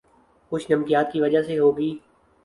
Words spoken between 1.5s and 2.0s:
ہوگی